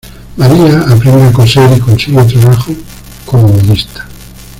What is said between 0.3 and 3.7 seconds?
María aprende a coser y consigue trabajo como